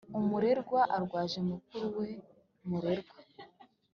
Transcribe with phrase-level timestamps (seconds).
[0.19, 2.07] umurerwa arwaje mukuruwe
[2.67, 3.15] murerwa